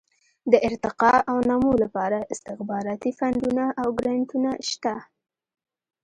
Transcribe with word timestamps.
د 0.51 0.53
ارتقاء 0.67 1.19
او 1.31 1.37
نمو 1.49 1.73
لپاره 1.83 2.27
استخباراتي 2.33 3.11
فنډونه 3.19 3.65
او 3.81 3.87
ګرانټونه 3.99 4.51
شته. 4.69 4.95